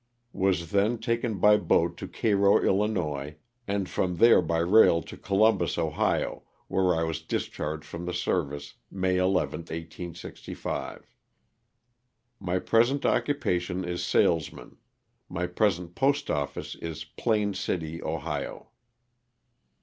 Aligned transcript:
Was 0.33 0.71
then 0.71 0.97
taken 0.97 1.37
by 1.37 1.57
boat 1.57 1.95
to 1.97 2.07
Cairo, 2.07 2.57
III., 2.59 3.35
and 3.67 3.87
from 3.87 4.15
there 4.15 4.41
by 4.41 4.57
rail 4.57 5.03
to 5.03 5.15
Columbus, 5.15 5.77
Ohio, 5.77 6.41
where 6.67 6.95
I 6.95 7.03
was 7.03 7.21
discharged 7.21 7.85
from 7.85 8.07
the 8.07 8.13
service 8.15 8.73
May 8.89 9.17
11, 9.17 9.59
1865. 9.69 11.05
My 12.39 12.57
present 12.57 13.05
occupation 13.05 13.85
is 13.85 14.03
salesman. 14.03 14.77
My 15.29 15.45
present 15.45 15.93
post 15.93 16.31
office 16.31 16.73
is 16.73 17.03
Plain 17.03 17.53
City, 17.53 18.01
Ohio. 18.01 18.69